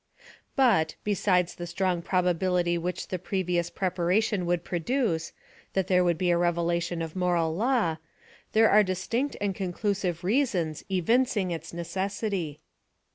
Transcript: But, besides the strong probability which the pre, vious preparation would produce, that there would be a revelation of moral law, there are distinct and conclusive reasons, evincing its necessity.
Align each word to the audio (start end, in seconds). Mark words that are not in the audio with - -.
But, 0.55 0.95
besides 1.03 1.53
the 1.53 1.67
strong 1.67 2.01
probability 2.01 2.75
which 2.75 3.09
the 3.09 3.19
pre, 3.19 3.43
vious 3.43 3.71
preparation 3.71 4.47
would 4.47 4.63
produce, 4.63 5.31
that 5.73 5.85
there 5.85 6.03
would 6.03 6.17
be 6.17 6.31
a 6.31 6.39
revelation 6.39 7.03
of 7.03 7.15
moral 7.15 7.55
law, 7.55 7.97
there 8.53 8.71
are 8.71 8.81
distinct 8.81 9.37
and 9.39 9.53
conclusive 9.53 10.23
reasons, 10.23 10.83
evincing 10.89 11.51
its 11.51 11.71
necessity. 11.71 12.61